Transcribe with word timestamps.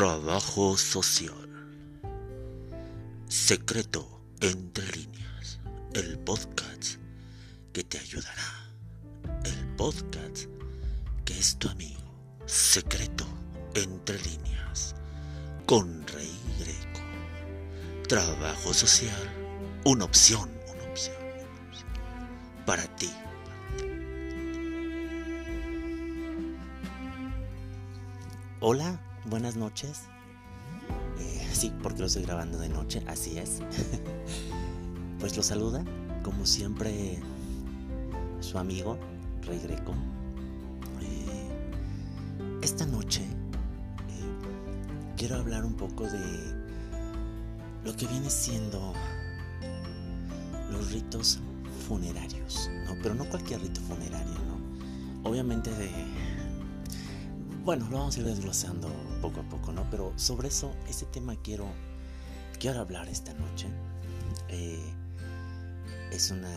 Trabajo 0.00 0.78
social. 0.78 1.46
Secreto 3.28 4.22
entre 4.40 4.86
líneas. 4.96 5.60
El 5.92 6.18
podcast 6.20 6.94
que 7.74 7.84
te 7.84 7.98
ayudará. 7.98 8.72
El 9.44 9.76
podcast 9.76 10.46
que 11.26 11.38
es 11.38 11.58
tu 11.58 11.68
amigo. 11.68 12.00
Secreto 12.46 13.26
entre 13.74 14.18
líneas. 14.22 14.94
Con 15.66 16.06
Rey 16.06 16.32
Greco. 16.60 18.08
Trabajo 18.08 18.72
social. 18.72 19.28
Una 19.84 20.06
opción, 20.06 20.48
una 20.72 20.90
opción, 20.90 21.16
una 21.20 21.62
opción. 21.68 21.88
Para 22.64 22.86
ti. 22.96 23.12
Hola, 28.60 28.98
buenas 29.26 29.56
noches. 29.56 30.02
Eh, 31.18 31.48
sí, 31.52 31.72
porque 31.82 32.00
lo 32.00 32.06
estoy 32.06 32.22
grabando 32.22 32.58
de 32.58 32.68
noche, 32.68 33.02
así 33.06 33.38
es. 33.38 33.60
pues 35.20 35.36
lo 35.36 35.42
saluda, 35.42 35.84
como 36.22 36.46
siempre, 36.46 37.18
su 38.40 38.58
amigo, 38.58 38.98
Rey 39.42 39.60
Greco. 39.60 39.92
Eh, 41.02 42.58
esta 42.62 42.86
noche 42.86 43.22
eh, 43.22 45.16
quiero 45.16 45.36
hablar 45.36 45.64
un 45.64 45.74
poco 45.74 46.04
de 46.04 46.60
lo 47.84 47.94
que 47.96 48.06
viene 48.06 48.30
siendo 48.30 48.94
los 50.70 50.92
ritos 50.92 51.40
funerarios, 51.88 52.70
¿no? 52.86 52.94
Pero 53.02 53.14
no 53.14 53.24
cualquier 53.24 53.60
rito 53.60 53.80
funerario, 53.82 54.34
¿no? 54.46 55.28
Obviamente 55.28 55.70
de 55.70 55.90
bueno, 57.64 57.88
lo 57.90 57.98
vamos 57.98 58.16
a 58.16 58.20
ir 58.20 58.26
desglosando 58.26 58.88
poco 59.20 59.40
a 59.40 59.48
poco, 59.48 59.72
¿no? 59.72 59.88
Pero 59.90 60.12
sobre 60.16 60.48
eso, 60.48 60.74
ese 60.88 61.06
tema 61.06 61.36
quiero, 61.42 61.66
quiero 62.58 62.80
hablar 62.80 63.08
esta 63.08 63.34
noche. 63.34 63.68
Eh, 64.48 64.92
es 66.10 66.30
una 66.30 66.54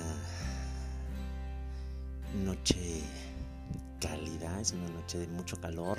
noche 2.43 3.01
cálida, 3.99 4.59
es 4.59 4.71
una 4.71 4.89
noche 4.89 5.19
de 5.19 5.27
mucho 5.27 5.59
calor 5.59 5.97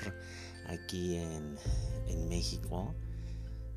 aquí 0.66 1.16
en, 1.16 1.56
en 2.08 2.28
México. 2.28 2.94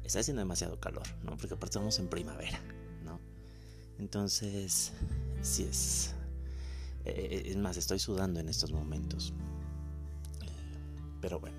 Está 0.04 0.20
haciendo 0.20 0.42
demasiado 0.42 0.80
calor, 0.80 1.06
¿no? 1.24 1.36
Porque 1.38 1.56
aparte 1.56 1.78
estamos 1.78 2.00
en 2.00 2.08
primavera, 2.08 2.60
¿no? 3.04 3.20
Entonces, 4.00 4.94
sí 5.42 5.64
es... 5.64 6.14
Eh, 7.06 7.44
es 7.46 7.58
más, 7.58 7.78
estoy 7.78 8.00
sudando 8.00 8.40
en 8.40 8.50
estos 8.50 8.72
momentos. 8.72 9.34
Pero 11.22 11.40
bueno, 11.40 11.58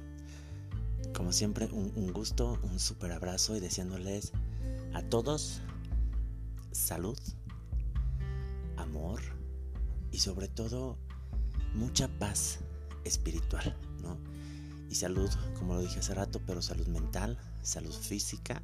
como 1.14 1.33
siempre, 1.33 1.67
un, 1.67 2.12
gusto, 2.12 2.59
un 2.62 2.78
super 2.78 3.12
abrazo 3.12 3.56
y 3.56 3.61
deseándoles 3.61 4.33
a 4.95 5.03
todos 5.03 5.61
salud, 6.73 7.19
amor 8.77 9.20
y 10.12 10.19
sobre 10.20 10.48
todo 10.48 10.97
mucha 11.75 12.09
paz 12.09 12.59
espiritual, 13.05 13.77
¿no? 14.03 14.17
Y 14.91 14.95
salud, 14.95 15.31
como 15.59 15.75
lo 15.75 15.83
dije 15.83 15.98
hace 15.98 16.14
rato, 16.14 16.41
pero 16.47 16.62
salud 16.62 16.86
mental, 16.86 17.39
salud 17.62 17.92
física, 17.92 18.62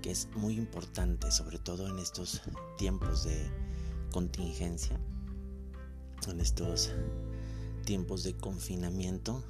que 0.00 0.10
es 0.10 0.28
muy 0.34 0.56
importante, 0.56 1.30
sobre 1.30 1.58
todo 1.58 1.88
en 1.88 1.98
estos 1.98 2.42
tiempos 2.78 3.24
de 3.24 3.50
contingencia, 4.10 4.98
en 6.28 6.40
estos 6.40 6.92
tiempos 7.84 8.22
de 8.22 8.34
confinamiento, 8.36 9.42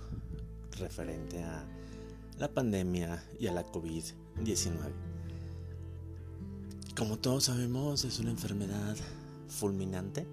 referente 0.78 1.42
a 1.42 1.64
la 2.38 2.52
pandemia 2.52 3.22
y 3.38 3.46
a 3.46 3.52
la 3.52 3.64
COVID-19. 3.66 4.92
Como 6.96 7.18
todos 7.18 7.44
sabemos, 7.44 8.04
es 8.04 8.18
una 8.18 8.30
enfermedad 8.30 8.96
fulminante, 9.48 10.26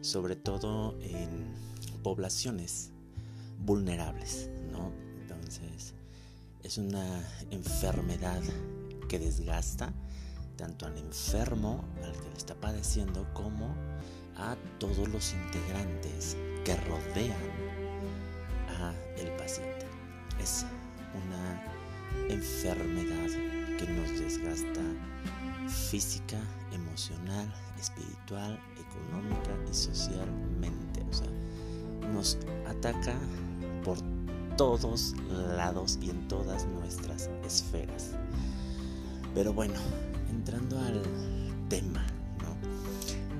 sobre 0.00 0.36
todo 0.36 0.98
en 1.00 1.54
poblaciones 2.02 2.90
vulnerables, 3.64 4.50
¿no? 4.70 4.92
Entonces, 5.20 5.94
es 6.62 6.78
una 6.78 7.24
enfermedad 7.50 8.42
que 9.08 9.18
desgasta 9.18 9.92
tanto 10.56 10.86
al 10.86 10.96
enfermo, 10.98 11.84
al 12.04 12.12
que 12.12 12.28
le 12.28 12.36
está 12.36 12.54
padeciendo, 12.54 13.26
como 13.32 13.74
a 14.36 14.56
todos 14.78 15.08
los 15.08 15.32
integrantes 15.32 16.36
que 16.64 16.76
rodean 16.76 17.80
el 19.16 19.29
enfermedad 22.40 23.28
que 23.78 23.86
nos 23.86 24.18
desgasta 24.18 24.80
física, 25.68 26.38
emocional, 26.72 27.52
espiritual, 27.78 28.58
económica 28.78 29.50
y 29.70 29.74
socialmente. 29.74 31.04
O 31.10 31.12
sea, 31.12 31.28
nos 32.14 32.38
ataca 32.66 33.14
por 33.84 33.98
todos 34.56 35.14
lados 35.54 35.98
y 36.00 36.08
en 36.08 36.28
todas 36.28 36.66
nuestras 36.66 37.28
esferas. 37.44 38.12
Pero 39.34 39.52
bueno, 39.52 39.78
entrando 40.30 40.78
al 40.80 41.02
tema 41.68 42.06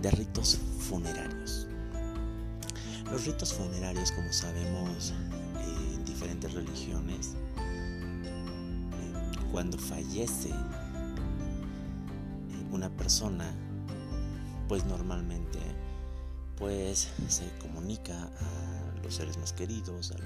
de 0.02 0.10
ritos 0.10 0.58
funerarios. 0.78 1.66
Los 3.10 3.24
ritos 3.24 3.54
funerarios, 3.54 4.12
como 4.12 4.30
sabemos, 4.32 5.14
en 5.94 6.04
diferentes 6.04 6.52
religiones, 6.52 7.34
cuando 9.52 9.78
fallece 9.78 10.50
una 12.70 12.88
persona, 12.96 13.52
pues 14.68 14.84
normalmente 14.84 15.58
pues 16.56 17.08
se 17.28 17.48
comunica 17.58 18.22
a 18.22 19.02
los 19.02 19.14
seres 19.14 19.38
más 19.38 19.52
queridos, 19.52 20.12
eh, 20.12 20.16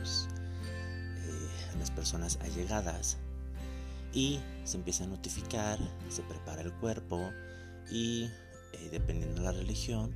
a 1.72 1.76
las 1.78 1.90
personas 1.90 2.38
allegadas 2.42 3.18
y 4.12 4.40
se 4.64 4.76
empieza 4.76 5.04
a 5.04 5.06
notificar, 5.06 5.78
se 6.08 6.22
prepara 6.22 6.62
el 6.62 6.72
cuerpo 6.72 7.30
y 7.90 8.24
eh, 8.72 8.88
dependiendo 8.90 9.36
de 9.36 9.42
la 9.42 9.52
religión, 9.52 10.14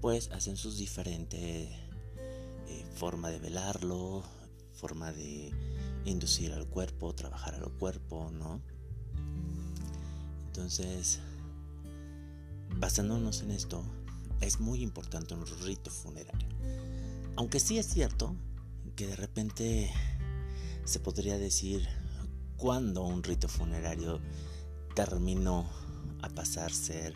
pues 0.00 0.30
hacen 0.32 0.56
sus 0.56 0.78
diferentes 0.78 1.68
eh, 2.68 2.84
forma 2.94 3.30
de 3.30 3.38
velarlo, 3.38 4.22
forma 4.72 5.12
de 5.12 5.52
inducir 6.06 6.52
al 6.52 6.66
cuerpo, 6.66 7.14
trabajar 7.14 7.54
al 7.54 7.70
cuerpo, 7.72 8.30
¿no? 8.32 8.60
Entonces, 10.46 11.20
basándonos 12.78 13.42
en 13.42 13.50
esto, 13.50 13.84
es 14.40 14.60
muy 14.60 14.82
importante 14.82 15.34
un 15.34 15.46
rito 15.64 15.90
funerario. 15.90 16.48
Aunque 17.36 17.60
sí 17.60 17.78
es 17.78 17.86
cierto 17.86 18.34
que 18.94 19.06
de 19.06 19.16
repente 19.16 19.92
se 20.84 21.00
podría 21.00 21.36
decir 21.36 21.86
cuando 22.56 23.04
un 23.04 23.22
rito 23.22 23.48
funerario 23.48 24.20
terminó 24.94 25.68
a 26.22 26.28
pasar 26.30 26.70
a 26.70 26.74
ser 26.74 27.12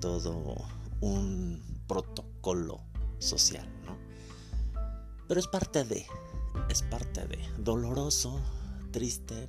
todo 0.00 0.56
un 1.00 1.62
protocolo 1.86 2.80
social, 3.18 3.68
¿no? 3.84 3.96
Pero 5.28 5.40
es 5.40 5.46
parte 5.46 5.84
de, 5.84 6.06
es 6.74 6.82
parte 6.82 7.24
de, 7.28 7.38
doloroso, 7.58 8.40
triste, 8.90 9.48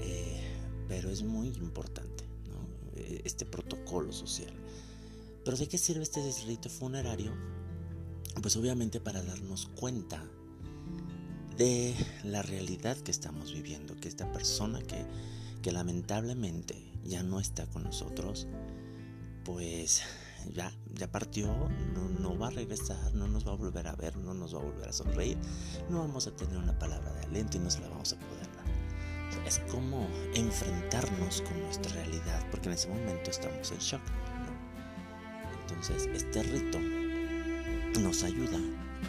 eh, 0.00 0.42
pero 0.86 1.08
es 1.08 1.22
muy 1.22 1.48
importante, 1.48 2.24
¿no? 2.50 3.00
Este 3.24 3.46
protocolo 3.46 4.12
social. 4.12 4.52
Pero 5.46 5.56
¿de 5.56 5.66
qué 5.66 5.78
sirve 5.78 6.02
este 6.02 6.20
rito 6.46 6.68
funerario? 6.68 7.32
Pues 8.42 8.54
obviamente 8.58 9.00
para 9.00 9.22
darnos 9.22 9.70
cuenta 9.76 10.22
de 11.56 11.94
la 12.22 12.42
realidad 12.42 12.98
que 12.98 13.12
estamos 13.12 13.54
viviendo, 13.54 13.96
que 13.96 14.08
esta 14.08 14.30
persona 14.30 14.82
que, 14.82 15.06
que 15.62 15.72
lamentablemente 15.72 16.76
ya 17.02 17.22
no 17.22 17.40
está 17.40 17.64
con 17.64 17.82
nosotros, 17.82 18.46
pues 19.42 20.02
ya, 20.52 20.72
ya 20.94 21.10
partió, 21.10 21.48
no, 22.20 22.38
va 22.38 22.48
a 22.48 22.50
regresar, 22.50 23.14
no 23.14 23.26
nos 23.28 23.46
va 23.46 23.52
a 23.52 23.56
volver 23.56 23.86
a 23.86 23.94
ver, 23.94 24.16
no 24.16 24.34
nos 24.34 24.54
va 24.54 24.60
a 24.60 24.64
volver 24.64 24.88
a 24.88 24.92
sonreír, 24.92 25.38
no 25.88 26.00
vamos 26.00 26.26
a 26.26 26.30
tener 26.32 26.56
una 26.56 26.78
palabra 26.78 27.12
de 27.12 27.26
aliento 27.26 27.56
y 27.56 27.60
no 27.60 27.70
se 27.70 27.80
la 27.80 27.88
vamos 27.88 28.12
a 28.12 28.16
poder 28.16 28.46
dar. 28.54 29.46
es 29.46 29.58
como 29.70 30.06
enfrentarnos 30.34 31.42
con 31.42 31.60
nuestra 31.60 31.92
realidad, 31.92 32.46
porque 32.50 32.68
en 32.68 32.74
ese 32.74 32.88
momento 32.88 33.30
estamos 33.30 33.70
en 33.70 33.78
shock. 33.78 34.02
Entonces, 35.62 36.08
este 36.14 36.42
rito 36.44 36.78
nos 38.00 38.22
ayuda 38.22 38.58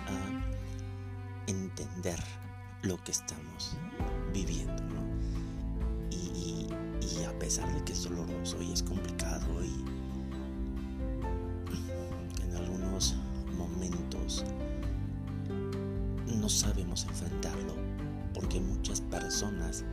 a 0.08 1.48
entender 1.48 2.20
lo 2.82 2.98
que 3.04 3.12
estamos 3.12 3.78
viviendo. 4.34 4.84
Y, 6.10 6.68
y 7.02 7.24
a 7.24 7.38
pesar 7.38 7.72
de 7.74 7.84
que 7.84 7.94
es 7.94 8.04
doloroso 8.04 8.62
y 8.62 8.74
es 8.74 8.82
complicado 8.82 9.64
y 9.64 9.97
no 16.48 16.52
sabemos 16.52 17.04
enfrentarlo 17.04 17.74
porque 18.34 18.62
muchas 18.62 19.02
personas 19.02 19.84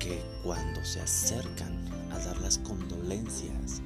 que 0.00 0.20
cuando 0.42 0.84
se 0.84 1.00
acercan 1.00 1.72
a 2.10 2.18
dar 2.18 2.36
las 2.38 2.58
condolencias, 2.58 3.80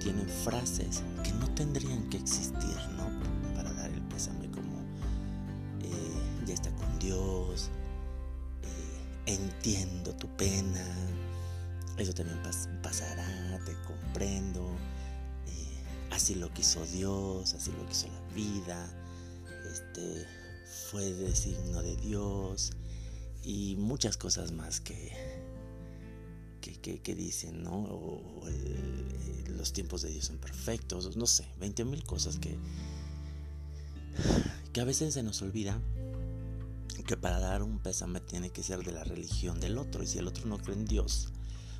tienen 0.00 0.28
frases 0.28 1.04
que 1.22 1.30
no 1.34 1.48
tendrían 1.54 2.10
que 2.10 2.16
existir, 2.16 2.76
¿no? 2.96 3.06
Para 3.54 3.72
dar 3.72 3.88
el 3.92 4.02
pésame 4.08 4.50
como 4.50 4.80
eh, 5.80 6.44
ya 6.44 6.54
está 6.54 6.74
con 6.74 6.98
Dios, 6.98 7.70
eh, 8.64 9.32
entiendo 9.34 10.12
tu 10.16 10.26
pena, 10.36 10.84
eso 11.98 12.12
también 12.14 12.40
pasará, 12.82 13.60
te 13.64 13.76
comprendo, 13.86 14.72
eh, 15.46 15.84
así 16.10 16.34
lo 16.34 16.52
quiso 16.52 16.84
Dios, 16.86 17.54
así 17.54 17.70
lo 17.70 17.86
quiso 17.86 18.08
la 18.08 18.34
vida, 18.34 19.01
este 19.72 20.26
fue 20.90 21.12
de 21.12 21.34
signo 21.34 21.82
de 21.82 21.96
Dios 21.96 22.72
y 23.42 23.76
muchas 23.76 24.16
cosas 24.16 24.52
más 24.52 24.80
que, 24.80 25.12
que, 26.60 27.14
dicen, 27.14 27.62
¿no? 27.62 27.74
O, 27.74 28.42
los 29.56 29.72
tiempos 29.72 30.02
de 30.02 30.10
Dios 30.10 30.26
son 30.26 30.38
perfectos, 30.38 31.16
no 31.16 31.26
sé, 31.26 31.46
20 31.60 31.84
mil 31.84 32.04
cosas 32.04 32.38
que, 32.38 32.56
que 34.72 34.80
a 34.80 34.84
veces 34.84 35.14
se 35.14 35.22
nos 35.22 35.40
olvida 35.42 35.80
que 37.06 37.16
para 37.16 37.40
dar 37.40 37.62
un 37.62 37.78
pésame 37.78 38.20
tiene 38.20 38.50
que 38.50 38.62
ser 38.62 38.84
de 38.84 38.92
la 38.92 39.04
religión 39.04 39.58
del 39.60 39.78
otro 39.78 40.02
y 40.02 40.06
si 40.06 40.18
el 40.18 40.28
otro 40.28 40.46
no 40.46 40.58
cree 40.58 40.76
en 40.76 40.84
Dios, 40.84 41.28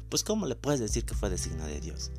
pues 0.08 0.24
¿cómo 0.24 0.46
le 0.46 0.56
puedes 0.56 0.80
decir 0.80 1.04
que 1.04 1.14
fue 1.14 1.30
de 1.30 1.38
signo 1.38 1.66
de 1.66 1.80
Dios? 1.80 2.10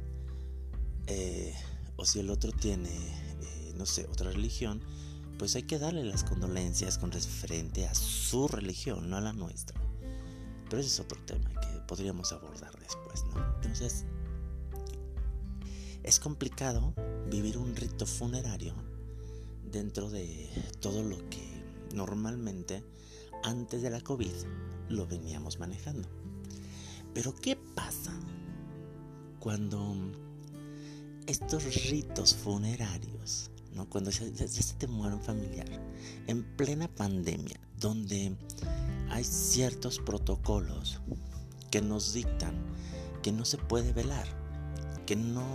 Eh, 1.07 1.53
o 1.95 2.05
si 2.05 2.19
el 2.19 2.29
otro 2.29 2.51
tiene, 2.51 2.89
eh, 2.89 3.73
no 3.75 3.85
sé, 3.85 4.05
otra 4.11 4.31
religión, 4.31 4.81
pues 5.43 5.57
hay 5.57 5.63
que 5.63 5.77
darle 5.77 6.05
las 6.05 6.23
condolencias 6.23 6.97
con 6.97 7.11
referente 7.11 7.85
a 7.85 7.93
su 7.93 8.47
religión, 8.47 9.09
no 9.09 9.17
a 9.17 9.19
la 9.19 9.33
nuestra. 9.33 9.77
Pero 10.69 10.79
ese 10.79 10.87
es 10.87 10.99
otro 11.01 11.19
tema 11.25 11.49
que 11.49 11.81
podríamos 11.85 12.31
abordar 12.31 12.71
después, 12.79 13.25
¿no? 13.25 13.55
Entonces, 13.55 14.05
es 16.01 16.19
complicado 16.21 16.93
vivir 17.29 17.57
un 17.57 17.75
rito 17.75 18.05
funerario 18.05 18.73
dentro 19.69 20.09
de 20.09 20.49
todo 20.79 21.03
lo 21.03 21.17
que 21.29 21.45
normalmente 21.93 22.81
antes 23.43 23.81
de 23.81 23.89
la 23.89 23.99
COVID 23.99 24.31
lo 24.87 25.07
veníamos 25.07 25.59
manejando. 25.59 26.07
Pero 27.13 27.35
¿qué 27.35 27.57
pasa 27.57 28.17
cuando 29.41 29.93
estos 31.27 31.65
ritos 31.89 32.33
funerarios, 32.33 33.51
¿no? 33.73 33.89
cuando 33.89 34.11
se, 34.11 34.47
se 34.47 34.73
te 34.75 34.87
muere 34.87 35.15
un 35.15 35.21
familiar, 35.21 35.67
en 36.27 36.43
plena 36.55 36.87
pandemia, 36.87 37.59
donde 37.79 38.35
hay 39.09 39.23
ciertos 39.23 39.99
protocolos 39.99 41.01
que 41.71 41.81
nos 41.81 42.13
dictan 42.13 42.55
que 43.21 43.31
no 43.31 43.45
se 43.45 43.57
puede 43.57 43.93
velar, 43.93 44.27
que 45.05 45.15
no 45.15 45.45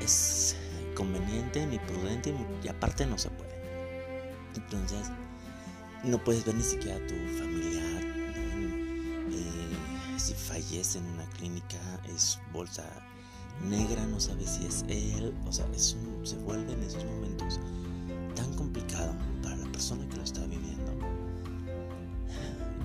es 0.00 0.56
conveniente 0.94 1.66
ni 1.66 1.78
prudente 1.78 2.34
y 2.62 2.68
aparte 2.68 3.06
no 3.06 3.18
se 3.18 3.30
puede. 3.30 3.54
Entonces, 4.54 5.08
no 6.04 6.22
puedes 6.22 6.44
ver 6.44 6.54
ni 6.54 6.62
siquiera 6.62 6.96
a 6.96 7.06
tu 7.06 7.14
familiar 7.38 8.14
si 10.24 10.32
fallece 10.32 10.98
en 10.98 11.06
una 11.06 11.28
clínica 11.30 11.76
es 12.14 12.38
bolsa 12.50 12.84
negra, 13.62 14.04
no 14.06 14.20
sabe 14.20 14.46
si 14.46 14.66
es 14.66 14.84
él, 14.88 15.34
o 15.46 15.52
sea, 15.52 15.66
es 15.74 15.96
se 16.22 16.36
vuelve 16.38 16.72
en 16.72 16.82
esos 16.82 17.04
momentos 17.04 17.60
tan 18.34 18.52
complicado 18.54 19.14
para 19.42 19.56
la 19.56 19.66
persona 19.72 20.08
que 20.08 20.16
lo 20.16 20.22
está 20.22 20.40
viviendo 20.46 20.84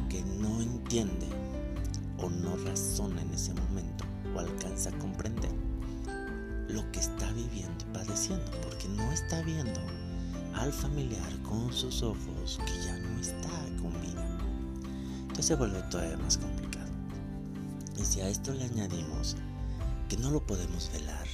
que 0.10 0.24
no 0.24 0.60
entiende 0.60 1.28
o 2.18 2.30
no 2.30 2.58
razona 2.66 3.22
en 3.22 3.32
ese 3.34 3.54
momento 3.54 4.04
o 4.36 4.40
alcanza 4.40 4.90
a 4.90 4.98
comprender 4.98 5.52
lo 6.68 6.92
que 6.92 7.00
está 7.00 7.32
viviendo 7.34 7.86
y 7.88 7.94
padeciendo, 7.94 8.52
porque 8.64 8.88
no 8.90 9.12
está 9.12 9.42
viendo 9.44 9.80
al 10.56 10.74
familiar 10.74 11.32
con 11.44 11.72
sus 11.72 12.04
ojos 12.04 12.60
que 12.66 12.86
ya 12.86 12.98
no 12.98 13.20
está 13.20 13.50
con 13.82 13.92
vida. 14.02 14.38
Entonces 15.22 15.46
se 15.46 15.56
vuelve 15.56 15.82
todavía 15.84 16.18
más 16.18 16.38
complicado. 16.38 16.90
Y 17.98 18.04
si 18.04 18.22
a 18.22 18.30
esto 18.30 18.54
le 18.54 18.66
añadimos 18.66 19.38
que 20.10 20.18
no 20.18 20.32
lo 20.32 20.46
podemos 20.46 20.92
velar, 20.92 21.28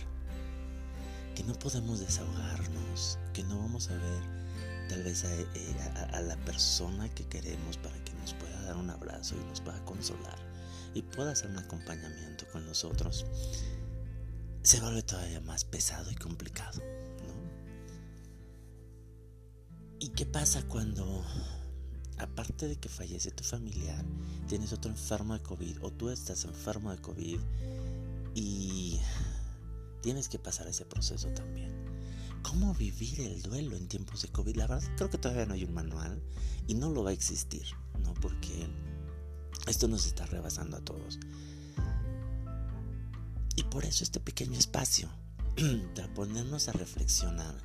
que 1.33 1.43
no 1.43 1.57
podemos 1.57 2.01
desahogarnos, 2.01 3.17
que 3.33 3.41
no 3.43 3.57
vamos 3.57 3.89
a 3.89 3.93
ver 3.93 4.21
tal 4.89 5.01
vez 5.01 5.23
a, 5.23 5.33
eh, 5.33 6.21
la 6.21 6.35
persona 6.43 7.09
que 7.15 7.25
queremos 7.25 7.77
para 7.77 7.97
que 8.03 8.13
nos 8.15 8.33
pueda 8.33 8.61
dar 8.63 8.75
un 8.75 8.89
abrazo 8.89 9.35
y 9.35 9.45
nos 9.45 9.61
pueda 9.61 9.83
consolar 9.85 10.37
y 10.93 11.01
pueda 11.01 11.31
hacer 11.31 11.49
un 11.49 11.57
acompañamiento 11.57 12.45
con 12.51 12.65
nosotros, 12.65 13.25
se 14.61 14.79
vuelve 14.81 15.03
todavía 15.03 15.39
más 15.41 15.63
pesado 15.63 16.11
y 16.11 16.15
complicado. 16.15 16.81
¿Y 19.99 20.09
qué 20.09 20.25
pasa 20.25 20.61
cuando 20.67 21.23
aparte 22.17 22.67
de 22.67 22.77
que 22.77 22.89
fallece 22.89 23.31
tu 23.31 23.43
familiar, 23.43 24.03
tienes 24.47 24.73
otro 24.73 24.91
enfermo 24.91 25.33
de 25.33 25.41
COVID 25.41 25.77
o 25.81 25.91
tú 25.91 26.09
estás 26.09 26.45
enfermo 26.45 26.91
de 26.91 27.01
COVID 27.01 27.39
y 28.35 28.99
tienes 30.01 30.29
que 30.29 30.37
pasar 30.37 30.67
ese 30.67 30.85
proceso 30.85 31.29
también. 31.29 31.73
¿Cómo 32.43 32.75
vivir 32.75 33.21
el 33.21 33.41
duelo 33.41 33.75
en 33.75 33.87
tiempos 33.87 34.21
de 34.21 34.27
COVID? 34.27 34.55
La 34.55 34.67
verdad 34.67 34.87
creo 34.97 35.09
que 35.09 35.17
todavía 35.17 35.47
no 35.47 35.55
hay 35.55 35.63
un 35.63 35.73
manual 35.73 36.21
y 36.67 36.75
no 36.75 36.89
lo 36.91 37.03
va 37.03 37.09
a 37.09 37.13
existir, 37.13 37.65
¿no? 38.03 38.13
Porque 38.13 38.67
esto 39.65 39.87
nos 39.87 40.05
está 40.05 40.27
rebasando 40.27 40.77
a 40.77 40.81
todos. 40.81 41.17
Y 43.55 43.63
por 43.63 43.85
eso 43.85 44.03
este 44.03 44.19
pequeño 44.19 44.59
espacio, 44.59 45.09
para 45.95 46.13
ponernos 46.13 46.67
a 46.67 46.73
reflexionar 46.73 47.55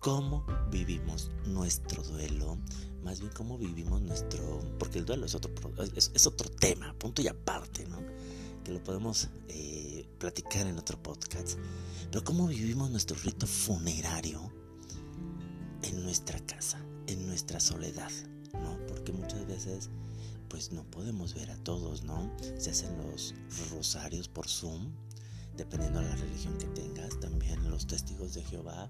cómo 0.00 0.44
vivimos 0.70 1.30
nuestro 1.46 2.02
duelo, 2.02 2.58
más 3.02 3.20
bien 3.20 3.32
cómo 3.34 3.58
vivimos 3.58 4.00
nuestro, 4.02 4.60
porque 4.78 4.98
el 4.98 5.04
duelo 5.04 5.26
es 5.26 5.34
otro, 5.34 5.52
es, 5.94 6.26
otro 6.26 6.50
tema, 6.50 6.94
punto 6.98 7.22
y 7.22 7.28
aparte, 7.28 7.86
¿no? 7.86 8.02
Que 8.64 8.72
lo 8.72 8.82
podemos 8.82 9.28
eh, 9.48 10.08
platicar 10.18 10.66
en 10.66 10.78
otro 10.78 11.02
podcast, 11.02 11.58
pero 12.10 12.24
cómo 12.24 12.46
vivimos 12.46 12.90
nuestro 12.90 13.16
rito 13.18 13.46
funerario 13.46 14.50
en 15.82 16.02
nuestra 16.02 16.40
casa, 16.40 16.82
en 17.06 17.26
nuestra 17.26 17.60
soledad, 17.60 18.10
¿no? 18.54 18.78
Porque 18.86 19.12
muchas 19.12 19.46
veces 19.46 19.90
pues 20.48 20.72
no 20.72 20.84
podemos 20.84 21.34
ver 21.34 21.50
a 21.50 21.56
todos, 21.58 22.04
¿no? 22.04 22.30
Se 22.58 22.70
hacen 22.70 22.96
los 22.98 23.34
rosarios 23.70 24.28
por 24.28 24.48
Zoom, 24.48 24.92
dependiendo 25.56 26.00
de 26.00 26.08
la 26.08 26.16
religión 26.16 26.56
que 26.58 26.66
tengas, 26.66 27.18
también 27.20 27.70
los 27.70 27.86
testigos 27.86 28.34
de 28.34 28.44
Jehová 28.44 28.88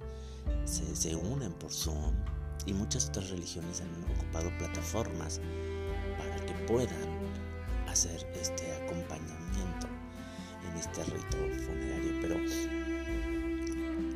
se, 0.67 1.17
unen 1.17 1.53
por 1.55 1.73
Zoom 1.73 2.15
y 2.67 2.73
muchas 2.73 3.09
otras 3.09 3.31
religiones 3.31 3.81
han 3.81 4.15
ocupado 4.15 4.51
plataformas 4.59 5.41
para 6.19 6.45
que 6.45 6.53
puedan 6.67 7.89
hacer 7.89 8.27
este 8.41 8.71
acompañamiento 8.85 9.35
en 9.41 9.44
este 10.85 11.05
rito 11.05 11.37
funerario. 11.65 12.13
Pero 12.21 12.39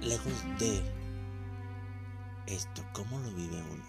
lejos 0.03 0.33
de 0.59 0.83
esto, 2.47 2.83
¿cómo 2.93 3.19
lo 3.21 3.31
vive 3.33 3.63
uno? 3.73 3.85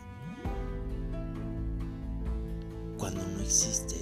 Cuando 2.97 3.25
no 3.27 3.41
existe 3.41 3.95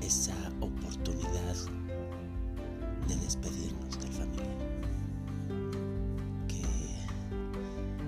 esa 0.00 0.34
oportunidad 0.60 1.56
de 3.08 3.16
despedirnos 3.16 3.98
del 4.00 4.12
familiar. 4.12 4.56
Que 6.48 6.64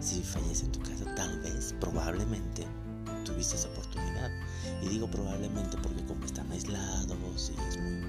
si 0.01 0.23
fallece 0.23 0.67
en 0.67 0.73
tu 0.73 0.81
casa, 0.81 1.15
tal 1.15 1.41
vez, 1.41 1.75
probablemente, 1.81 2.67
tuviste 3.25 3.57
esa 3.57 3.69
oportunidad. 3.69 4.31
Y 4.83 4.89
digo 4.89 5.09
probablemente 5.09 5.77
porque 5.79 6.05
como 6.05 6.25
están 6.25 6.51
aislados 6.53 7.17
y 7.37 7.69
es 7.69 7.79
muy 7.79 8.01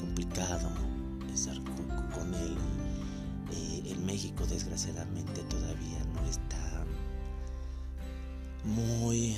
complicado 0.00 0.68
estar 1.32 1.56
con, 2.12 2.34
él. 2.34 2.56
Eh, 3.52 3.82
en 3.86 4.04
México 4.04 4.44
desgraciadamente 4.46 5.42
todavía 5.44 6.04
no 6.12 6.28
está 6.28 6.84
muy 8.64 9.36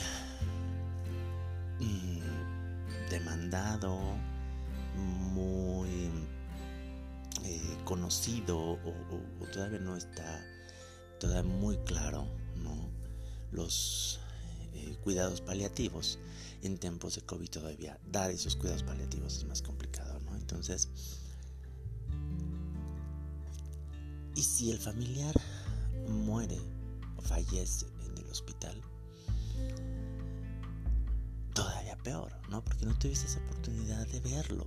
mm, 1.81 3.11
demandado, 3.11 3.99
muy 5.35 6.11
eh, 7.45 7.79
conocido 7.85 8.59
o, 8.59 8.79
todavía 9.53 9.81
no 9.81 9.97
está 9.97 10.43
todavía 11.21 11.53
muy 11.53 11.77
claro 11.79 12.27
¿no? 12.57 12.89
los 13.53 14.19
eh, 14.77 14.97
cuidados 15.03 15.41
paliativos 15.41 16.19
en 16.63 16.79
tiempos 16.79 17.17
de 17.17 17.23
COVID 17.23 17.49
todavía 17.49 17.99
dar 18.11 18.31
esos 18.31 18.57
cuidados 18.57 18.83
paliativos 18.83 19.37
es 19.37 19.45
más 19.45 19.63
complicado 19.63 20.21
¿no? 20.21 20.37
entonces 20.37 20.89
y 24.35 24.43
si 24.43 24.71
el 24.71 24.79
familiar 24.79 25.35
muere 26.09 26.59
o 27.17 27.23
fallece 27.23 27.87
en 28.05 28.19
el 28.19 28.31
hospital 28.31 28.81
todavía 31.57 31.97
peor, 31.97 32.31
¿no? 32.51 32.63
Porque 32.63 32.85
no 32.85 32.97
tuviste 32.99 33.27
esa 33.27 33.41
oportunidad 33.41 34.07
de 34.09 34.21
verlo. 34.21 34.67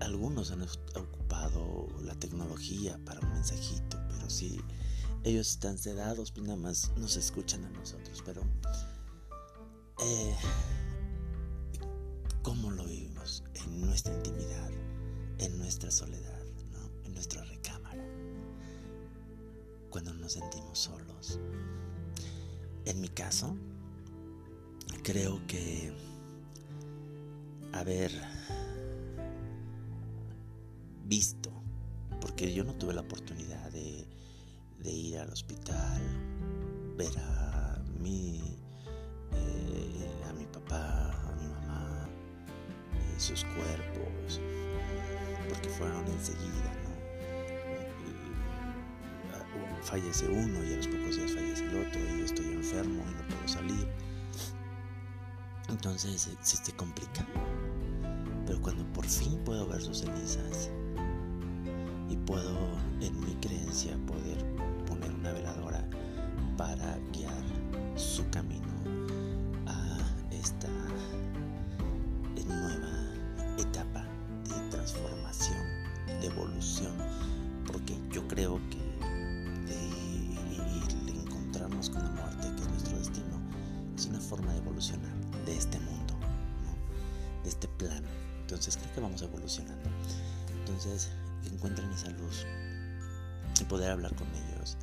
algunos 0.00 0.52
han 0.52 0.62
ocupado 0.62 1.88
la 2.02 2.14
tecnología 2.14 3.00
para 3.04 3.20
un 3.20 3.32
mensajito, 3.32 3.98
pero 4.10 4.28
si 4.28 4.60
ellos 5.28 5.50
están 5.50 5.76
sedados, 5.76 6.32
pues 6.32 6.46
nada 6.46 6.58
más 6.58 6.90
nos 6.96 7.16
escuchan 7.16 7.64
a 7.64 7.70
nosotros. 7.70 8.22
Pero, 8.24 8.42
eh, 10.00 10.34
¿cómo 12.42 12.70
lo 12.70 12.84
vivimos? 12.84 13.44
En 13.54 13.80
nuestra 13.82 14.14
intimidad, 14.14 14.70
en 15.38 15.58
nuestra 15.58 15.90
soledad, 15.90 16.42
en 17.04 17.12
nuestra 17.12 17.44
recámara, 17.44 18.02
cuando 19.90 20.14
nos 20.14 20.32
sentimos 20.32 20.78
solos. 20.78 21.38
En 22.86 23.00
mi 23.00 23.08
caso, 23.08 23.54
creo 25.02 25.46
que 25.46 25.92
haber 27.72 28.10
visto, 31.04 31.50
porque 32.20 32.54
yo 32.54 32.64
no 32.64 32.74
tuve 32.74 32.94
la 32.94 33.02
oportunidad 33.02 33.70
de, 33.72 33.87
ir 34.84 35.18
al 35.18 35.30
hospital, 35.30 36.00
ver 36.96 37.16
a 37.18 37.82
mi, 38.00 38.58
eh, 39.32 40.24
a 40.28 40.32
mi 40.32 40.46
papá, 40.46 41.10
a 41.12 41.32
mi 41.32 41.48
mamá, 41.48 42.08
eh, 42.94 43.20
sus 43.20 43.44
cuerpos, 43.44 44.40
porque 45.48 45.68
fueron 45.68 46.06
enseguida, 46.06 46.74
¿no? 46.84 46.88
fallece 49.82 50.28
uno 50.28 50.64
y 50.64 50.74
a 50.74 50.76
los 50.76 50.86
pocos 50.86 51.16
días 51.16 51.32
fallece 51.32 51.64
el 51.64 51.86
otro 51.86 52.00
y 52.00 52.18
yo 52.18 52.24
estoy 52.24 52.46
enfermo 52.52 53.02
y 53.08 53.14
no 53.14 53.28
puedo 53.28 53.48
salir. 53.48 53.88
Entonces 55.68 56.28
se, 56.42 56.62
te 56.62 56.72
complica. 56.72 57.26
Pero 58.46 58.60
cuando 58.60 58.84
por 58.92 59.06
fin 59.06 59.38
puedo 59.44 59.66
ver 59.66 59.80
sus 59.82 60.00
cenizas 60.00 60.70
y 62.08 62.16
puedo 62.16 62.58
en 63.00 63.18
mi 63.20 63.34
creencia 63.36 63.96
poder 64.06 64.57
su 68.18 68.28
camino 68.30 68.66
a 69.68 69.96
esta 70.32 70.66
nueva 72.48 73.14
etapa 73.58 74.04
de 74.42 74.70
transformación, 74.70 75.56
de 76.20 76.26
evolución, 76.26 76.96
porque 77.64 77.96
yo 78.10 78.26
creo 78.26 78.60
que 78.70 78.88
con 81.92 82.02
la 82.02 82.10
muerte, 82.10 82.48
que 82.56 82.62
es 82.62 82.68
nuestro 82.70 82.98
destino, 82.98 83.40
es 83.96 84.06
una 84.06 84.20
forma 84.20 84.52
de 84.52 84.58
evolucionar 84.58 85.14
de 85.46 85.56
este 85.56 85.78
mundo, 85.78 86.14
de 87.44 87.50
este 87.50 87.68
plano. 87.68 88.08
Entonces 88.40 88.76
creo 88.76 88.94
que 88.94 89.00
vamos 89.00 89.22
evolucionando. 89.22 89.88
Entonces 90.58 91.10
encuentren 91.52 91.88
esa 91.92 92.10
luz 92.10 92.44
y 93.60 93.64
poder 93.64 93.92
hablar 93.92 94.12
con 94.16 94.26
ellos 94.34 94.76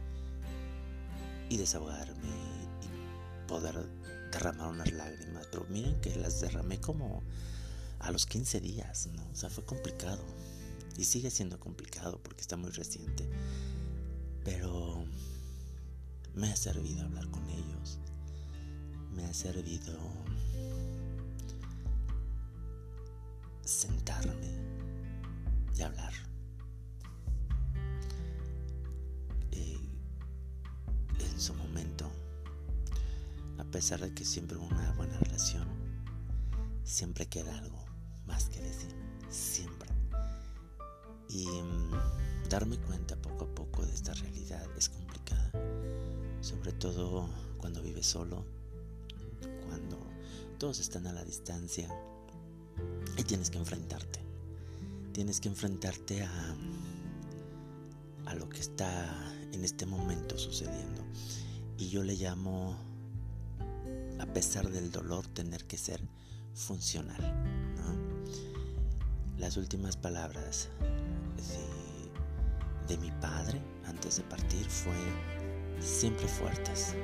y 1.50 1.58
desahogarme 1.58 2.45
poder 3.56 3.88
derramar 4.34 4.68
unas 4.68 4.92
lágrimas. 4.92 5.48
Pero 5.50 5.66
miren 5.70 6.00
que 6.02 6.14
las 6.18 6.42
derramé 6.42 6.82
como 6.82 7.24
a 8.00 8.12
los 8.12 8.26
15 8.26 8.60
días, 8.60 9.08
¿no? 9.14 9.26
O 9.32 9.36
sea, 9.36 9.50
fue 9.50 9.64
complicado. 9.64 10.24
Y 10.98 11.06
sigue 11.06 11.32
siendo 11.32 11.58
complicado 11.58 12.20
porque 12.22 12.42
está 12.42 12.58
muy 12.58 12.72
reciente. 12.72 13.30
Pero 14.44 15.06
me 16.34 16.52
ha 16.52 16.56
servido 16.58 17.06
hablar 17.06 17.30
con 17.30 17.50
ellos. 17.50 17.98
Me 19.14 19.26
ha 19.26 19.34
servido 19.34 19.98
sentarme 23.64 24.52
y 25.78 25.82
hablar. 25.82 26.12
Eh, 29.52 29.80
en 31.20 31.40
su 31.40 31.54
momento, 31.54 32.12
a 33.68 33.72
pesar 33.72 34.02
de 34.02 34.14
que 34.14 34.26
siempre 34.26 34.58
hubo 34.58 34.68
una 34.68 34.92
buena 34.94 35.18
relación, 35.20 35.68
siempre 36.84 37.28
queda 37.28 37.58
algo 37.58 37.84
más 38.26 38.50
que 38.50 38.62
decir. 38.62 38.96
Siempre. 39.30 39.90
Y 41.30 41.48
mm, 41.48 42.50
darme 42.50 42.78
cuenta 42.78 43.16
poco 43.18 43.46
a 43.46 43.56
poco 43.56 43.86
de 43.86 43.94
esta 43.94 44.14
realidad 44.14 44.66
es 44.78 44.90
complicada 44.90 45.52
sobre 46.46 46.74
todo 46.74 47.28
cuando 47.58 47.82
vives 47.82 48.06
solo, 48.06 48.46
cuando 49.68 49.98
todos 50.60 50.80
están 50.80 51.08
a 51.08 51.14
la 51.14 51.24
distancia 51.24 51.90
y 53.18 53.24
tienes 53.24 53.50
que 53.50 53.58
enfrentarte. 53.58 54.20
Tienes 55.12 55.40
que 55.40 55.48
enfrentarte 55.48 56.22
a, 56.22 56.56
a 58.26 58.36
lo 58.36 58.48
que 58.48 58.60
está 58.60 59.34
en 59.54 59.66
este 59.66 59.88
momento 59.88 60.38
sucediendo. 60.38 61.04
Y 61.80 61.90
yo 61.90 62.04
le 62.04 62.16
llamo, 62.16 62.78
pesar 64.36 64.70
del 64.70 64.92
dolor, 64.92 65.26
tener 65.28 65.64
que 65.64 65.78
ser 65.78 66.02
funcional. 66.54 67.22
Las 69.38 69.56
últimas 69.56 69.96
palabras 69.96 70.68
de 72.86 72.98
mi 72.98 73.12
padre 73.22 73.62
antes 73.86 74.18
de 74.18 74.24
partir 74.24 74.66
fue 74.66 74.94
siempre 75.80 76.28
fuertes. 76.28 76.96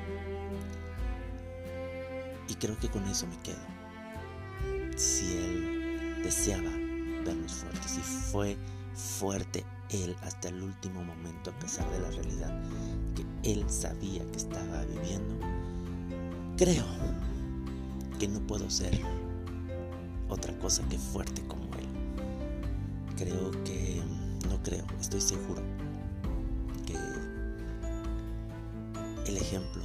Y 2.50 2.56
creo 2.56 2.78
que 2.80 2.90
con 2.90 3.08
eso 3.08 3.26
me 3.28 3.38
quedo. 3.38 4.98
Si 4.98 5.38
Él 5.38 6.22
deseaba 6.24 6.70
vernos 7.24 7.54
fuertes 7.54 7.98
y 7.98 8.02
fue 8.02 8.58
fuerte 8.94 9.64
Él 9.90 10.18
hasta 10.24 10.50
el 10.50 10.62
último 10.62 11.02
momento 11.02 11.52
a 11.52 11.60
pesar 11.60 11.90
de 11.92 12.00
la 12.02 12.12
realidad 12.12 12.62
que 13.16 13.52
Él 13.54 13.70
sabía 13.70 14.30
que 14.32 14.38
estaba 14.38 14.84
viviendo, 14.84 15.50
creo 16.62 16.86
que 18.20 18.27
no 18.27 18.39
puedo 18.46 18.70
ser 18.70 19.01
otra 20.30 20.56
cosa 20.60 20.88
que 20.89 21.00
fuerte 21.00 21.41
como 21.48 21.63
Él. 21.74 21.88
Creo 23.18 23.50
que, 23.63 24.00
no 24.48 24.62
creo, 24.62 24.86
estoy 25.00 25.22
seguro 25.22 25.60
el 29.25 29.38
ejemplo 29.38 29.82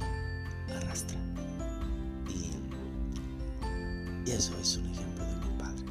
arrastra. 0.75 1.17
Y, 2.29 2.51
eso 4.29 4.55
es 4.59 4.77
un 4.77 4.85
ejemplo 4.87 5.25
de 5.25 5.35
mi 5.35 5.57
padre. 5.57 5.83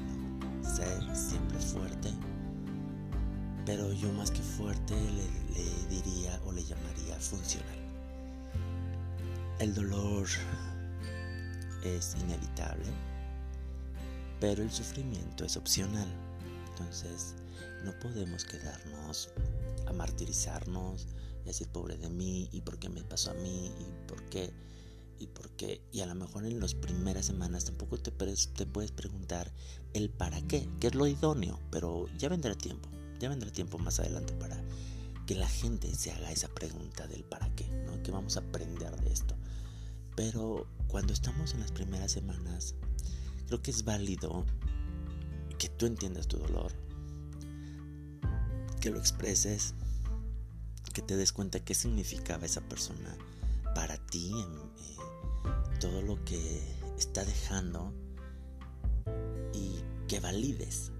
Ser 0.62 1.16
siempre 1.16 1.58
fuerte, 1.58 2.12
pero 3.64 3.92
yo 3.92 4.12
más 4.12 4.30
que 4.30 4.42
fuerte 4.42 4.94
le 4.94 5.26
diría 5.88 6.38
o 6.46 6.52
le 6.52 6.62
llamaría 6.62 7.18
funcional. 7.18 7.78
El 9.58 9.74
dolor 9.74 10.28
es 11.86 12.16
inevitable, 12.20 12.86
pero 14.40 14.62
el 14.62 14.70
sufrimiento 14.70 15.44
es 15.44 15.56
opcional. 15.56 16.08
Entonces, 16.70 17.34
no 17.84 17.98
podemos 18.00 18.44
quedarnos 18.44 19.30
a 19.86 19.92
martirizarnos, 19.92 21.06
y 21.42 21.46
decir 21.46 21.68
pobre 21.68 21.96
de 21.96 22.10
mí 22.10 22.48
y 22.52 22.60
por 22.62 22.78
qué 22.78 22.88
me 22.88 23.04
pasó 23.04 23.30
a 23.30 23.34
mí 23.34 23.70
y 23.78 24.08
por 24.08 24.22
qué 24.24 24.52
y 25.18 25.28
por 25.28 25.48
qué 25.50 25.80
y 25.92 26.00
a 26.00 26.06
lo 26.06 26.14
mejor 26.14 26.44
en 26.44 26.60
las 26.60 26.74
primeras 26.74 27.26
semanas 27.26 27.64
tampoco 27.64 27.98
te, 27.98 28.10
te 28.10 28.66
puedes 28.66 28.90
preguntar 28.90 29.52
el 29.94 30.10
para 30.10 30.42
qué, 30.42 30.68
que 30.80 30.88
es 30.88 30.94
lo 30.94 31.06
idóneo, 31.06 31.58
pero 31.70 32.06
ya 32.18 32.28
vendrá 32.28 32.54
tiempo, 32.54 32.88
ya 33.20 33.28
vendrá 33.28 33.50
tiempo 33.50 33.78
más 33.78 34.00
adelante 34.00 34.34
para 34.34 34.60
que 35.26 35.34
la 35.34 35.48
gente 35.48 35.94
se 35.94 36.12
haga 36.12 36.30
esa 36.30 36.48
pregunta 36.48 37.06
del 37.06 37.24
para 37.24 37.48
qué, 37.56 37.66
¿no? 37.86 38.02
Que 38.02 38.10
vamos 38.12 38.36
a 38.36 38.40
aprender 38.40 38.94
de 39.00 39.12
esto. 39.12 39.34
Pero 40.16 40.66
cuando 40.88 41.12
estamos 41.12 41.52
en 41.52 41.60
las 41.60 41.70
primeras 41.70 42.10
semanas, 42.12 42.74
creo 43.46 43.62
que 43.62 43.70
es 43.70 43.84
válido 43.84 44.44
que 45.58 45.68
tú 45.68 45.86
entiendas 45.86 46.26
tu 46.26 46.38
dolor, 46.38 46.72
que 48.80 48.90
lo 48.90 48.98
expreses, 48.98 49.74
que 50.92 51.02
te 51.02 51.16
des 51.16 51.32
cuenta 51.32 51.60
qué 51.60 51.74
significaba 51.74 52.46
esa 52.46 52.62
persona 52.62 53.16
para 53.74 53.98
ti, 54.06 54.32
eh, 54.32 54.96
todo 55.78 56.00
lo 56.00 56.24
que 56.24 56.62
está 56.96 57.22
dejando 57.24 57.92
y 59.52 59.82
que 60.08 60.20
valides 60.20 60.92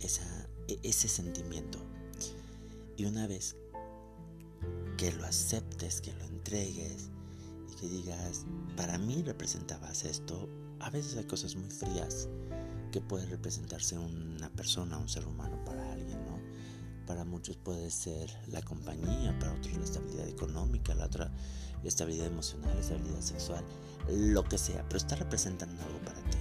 e, 0.00 0.78
ese 0.82 1.08
sentimiento. 1.08 1.78
Y 2.96 3.04
una 3.04 3.26
vez 3.26 3.56
que 4.96 5.12
lo 5.12 5.26
aceptes, 5.26 6.00
que 6.00 6.14
lo 6.14 6.24
entregues 6.24 7.10
que 7.78 7.88
digas, 7.88 8.44
para 8.76 8.98
mí 8.98 9.22
representabas 9.22 10.04
esto, 10.04 10.48
a 10.80 10.90
veces 10.90 11.16
hay 11.16 11.24
cosas 11.24 11.56
muy 11.56 11.70
frías 11.70 12.28
que 12.92 13.00
puede 13.00 13.26
representarse 13.26 13.98
una 13.98 14.50
persona, 14.50 14.98
un 14.98 15.08
ser 15.08 15.26
humano 15.26 15.62
para 15.64 15.92
alguien 15.92 16.18
para 17.08 17.24
muchos 17.24 17.56
puede 17.56 17.90
ser 17.90 18.30
la 18.48 18.60
compañía, 18.60 19.36
para 19.38 19.54
otros 19.54 19.74
la 19.78 19.84
estabilidad 19.84 20.28
económica, 20.28 20.94
la 20.94 21.06
otra 21.06 21.32
estabilidad 21.82 22.26
emocional, 22.26 22.76
estabilidad 22.76 23.22
sexual, 23.22 23.64
lo 24.08 24.44
que 24.44 24.58
sea, 24.58 24.84
pero 24.84 24.98
está 24.98 25.16
representando 25.16 25.82
algo 25.84 25.98
para 26.00 26.20
ti. 26.30 26.36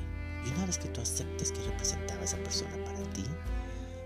Y 0.45 0.49
una 0.49 0.65
vez 0.65 0.77
que 0.77 0.89
tú 0.89 0.99
aceptes 0.99 1.53
que 1.53 1.61
representaba 1.61 2.21
esa 2.21 2.35
persona 2.37 2.75
para 2.83 3.01
ti, 3.13 3.23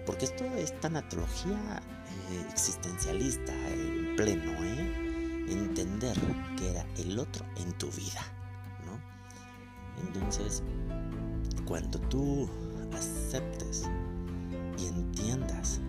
porque 0.06 0.26
esto 0.26 0.46
es 0.46 0.80
tanatología 0.80 1.82
eh, 2.30 2.46
existencialista 2.52 3.54
en 3.72 4.16
pleno, 4.16 4.52
¿eh? 4.64 5.11
Entender 5.51 6.17
que 6.58 6.72
era 6.72 6.86
el 6.98 7.20
otro 7.20 7.46
en 7.58 7.74
tu 7.74 7.88
vida, 7.91 8.22
¿no? 8.86 8.98
Entonces, 10.08 10.63
cuando 11.65 12.00
tú 12.00 12.50
aceptes 12.93 13.89
y 14.79 14.88
entiendas 14.88 15.81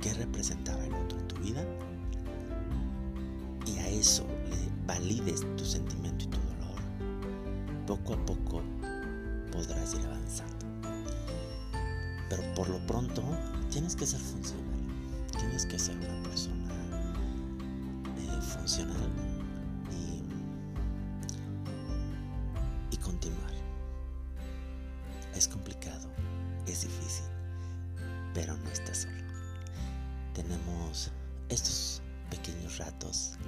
qué 0.00 0.12
representaba 0.14 0.84
el 0.84 0.94
otro 0.94 1.18
en 1.18 1.28
tu 1.28 1.36
vida, 1.36 1.64
y 3.66 3.78
a 3.78 3.88
eso 3.88 4.26
le 4.50 4.68
valides 4.86 5.40
tu 5.56 5.64
sentimiento 5.64 6.24
y 6.24 6.28
tu 6.28 6.38
dolor, 6.38 6.80
poco 7.86 8.14
a 8.14 8.26
poco 8.26 8.62
podrás 9.52 9.94
ir 9.94 10.04
avanzando. 10.06 10.66
Pero 12.28 12.42
por 12.54 12.68
lo 12.68 12.78
pronto 12.86 13.22
tienes 13.70 13.94
que 13.94 14.06
ser 14.06 14.20
funcional, 14.20 14.66
tienes 15.38 15.66
que 15.66 15.78
ser 15.78 15.96
una 15.96 16.17
y, 22.90 22.96
continuar. 22.98 23.50
Es 25.34 25.48
complicado, 25.48 26.10
es 26.66 26.82
difícil, 26.82 27.24
pero 28.34 28.54
no 28.58 28.68
estás 28.70 28.98
solo. 28.98 29.16
Tenemos 30.34 31.10
estos 31.48 32.02
pequeños 32.28 32.76
ratos, 32.76 33.38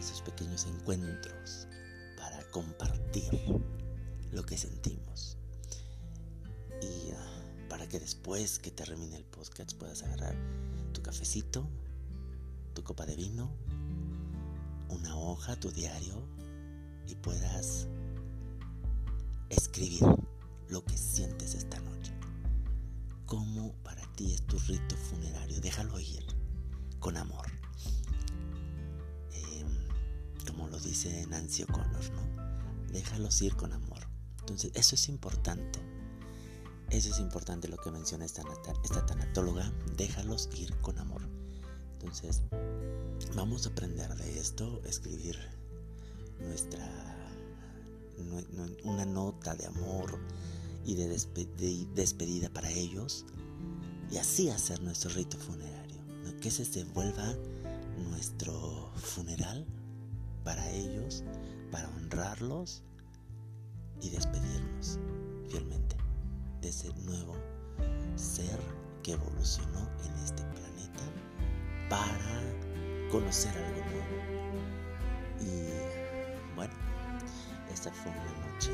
esos 0.00 0.20
pequeños 0.22 0.66
encuentros 0.66 1.68
para 2.16 2.42
compartir 2.50 3.30
lo 4.32 4.42
que 4.44 4.58
sentimos. 4.58 5.36
Y 6.82 7.12
uh, 7.12 7.68
para 7.68 7.86
que 7.86 8.00
después 8.00 8.58
que 8.58 8.72
termine 8.72 9.16
el 9.16 9.24
podcast 9.26 9.74
puedas 9.74 10.02
agarrar 10.02 10.34
tu 10.92 11.02
cafecito, 11.02 11.68
tu 12.74 12.82
copa 12.82 13.06
de 13.06 13.14
vino, 13.14 13.54
una 14.90 15.16
hoja, 15.16 15.56
tu 15.56 15.70
diario 15.70 16.26
y 17.06 17.14
puedas 17.16 17.88
escribir 19.48 20.04
lo 20.68 20.84
que 20.84 20.96
sientes 20.96 21.54
esta 21.54 21.80
noche. 21.80 22.12
Cómo 23.26 23.72
para 23.82 24.02
ti 24.14 24.32
es 24.32 24.42
tu 24.46 24.58
rito 24.58 24.96
funerario. 24.96 25.60
Déjalo 25.60 25.98
ir 26.00 26.24
con 26.98 27.16
amor. 27.16 27.46
Eh, 29.32 29.64
como 30.46 30.68
lo 30.68 30.78
dice 30.80 31.26
Nancy 31.28 31.62
O'Connor, 31.62 32.10
¿no? 32.12 32.92
Déjalos 32.92 33.40
ir 33.42 33.54
con 33.56 33.72
amor. 33.72 34.00
Entonces, 34.40 34.72
eso 34.74 34.94
es 34.94 35.08
importante. 35.08 35.80
Eso 36.90 37.10
es 37.10 37.20
importante 37.20 37.68
lo 37.68 37.76
que 37.76 37.92
menciona 37.92 38.24
esta, 38.24 38.42
esta 38.82 39.06
tanatóloga. 39.06 39.72
Déjalos 39.96 40.48
ir 40.56 40.74
con 40.80 40.98
amor. 40.98 41.22
Entonces, 42.00 42.40
vamos 43.34 43.66
a 43.66 43.70
aprender 43.70 44.14
de 44.16 44.40
esto, 44.40 44.80
escribir 44.86 45.36
nuestra 46.40 46.86
una 48.84 49.04
nota 49.04 49.54
de 49.54 49.66
amor 49.66 50.18
y 50.86 50.94
de, 50.94 51.08
despedida 51.94 52.48
para 52.48 52.70
ellos 52.70 53.26
y 54.10 54.16
así 54.16 54.48
hacer 54.48 54.80
nuestro 54.82 55.10
rito 55.10 55.36
funerario, 55.36 56.00
que 56.40 56.50
se 56.50 56.84
vuelva 56.84 57.34
nuestro 58.08 58.90
funeral 58.96 59.66
para 60.42 60.70
ellos, 60.70 61.22
para 61.70 61.88
honrarlos 61.90 62.82
y 64.00 64.08
despedirnos 64.08 64.98
fielmente 65.48 65.96
de 66.62 66.68
ese 66.70 66.92
nuevo 67.04 67.34
ser 68.16 68.58
que 69.02 69.12
evolucionó 69.12 69.88
en 70.04 70.24
este 70.24 70.42
planeta 70.44 71.29
para 71.90 72.40
conocer 73.10 73.52
algo 73.58 73.82
nuevo. 73.90 74.16
Y 75.40 75.50
bueno, 76.54 76.72
esta 77.70 77.92
fue 77.92 78.10
una 78.12 78.32
noche 78.46 78.70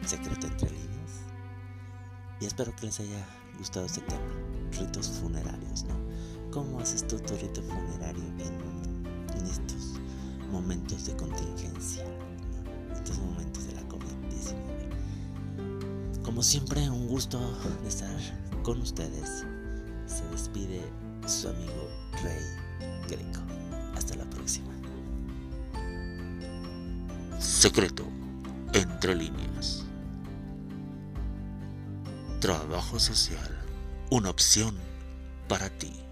de 0.00 0.08
secreto 0.08 0.48
entre 0.48 0.70
líneas. 0.70 1.20
Y 2.40 2.46
espero 2.46 2.74
que 2.74 2.86
les 2.86 2.98
haya 3.00 3.26
gustado 3.58 3.84
este 3.86 4.00
tema, 4.02 4.20
ritos 4.78 5.08
funerarios, 5.08 5.84
¿no? 5.84 5.94
¿Cómo 6.50 6.80
haces 6.80 7.06
tú 7.06 7.18
tu 7.18 7.36
rito 7.36 7.62
funerario 7.62 8.24
en, 8.24 8.76
estos 9.46 10.00
momentos 10.50 11.06
de 11.06 11.14
contingencia, 11.16 12.04
en 12.04 12.92
estos 12.92 13.16
momentos 13.18 13.66
de 13.66 13.74
la 13.74 13.82
COVID-19? 13.82 16.22
Como 16.22 16.42
siempre, 16.42 16.90
un 16.90 17.06
gusto 17.06 17.38
de 17.82 17.88
estar 17.88 18.16
con 18.62 18.80
ustedes. 18.80 19.46
Despide 20.36 20.82
su 21.26 21.48
amigo 21.48 21.88
Rey 22.22 22.44
Greco. 23.08 23.40
Hasta 23.96 24.16
la 24.16 24.24
próxima. 24.28 24.70
Secreto 27.38 28.04
entre 28.74 29.14
líneas. 29.14 29.86
Trabajo 32.38 32.98
social, 32.98 33.64
una 34.10 34.28
opción 34.28 34.76
para 35.48 35.70
ti. 35.70 36.05